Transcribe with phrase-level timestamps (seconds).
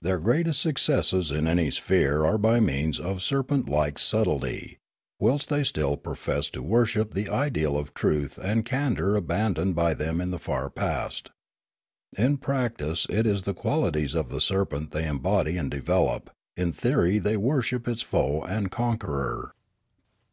[0.00, 4.78] Their greatest successes in any sphere are by means of serpent like subtlety,
[5.18, 9.92] whilst they still profess to worship the ideal of truth and candour aban doned by
[9.94, 11.30] them in the far past.
[12.16, 17.18] In practice it is the qualities of the serpent they embody and develop; in theory
[17.18, 19.50] they worship its foe and conqueror.